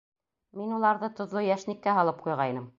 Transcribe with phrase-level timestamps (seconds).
[0.61, 2.69] Мин уларҙы тоҙло йәшниккә һалып ҡуйғайным.